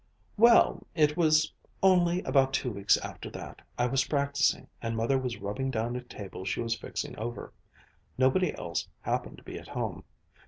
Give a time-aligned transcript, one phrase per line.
[0.35, 1.53] "Well, it was
[1.83, 6.01] only about two weeks after that, I was practising and Mother was rubbing down a
[6.01, 7.53] table she was fixing over.
[8.17, 10.03] Nobody else happened to be at home.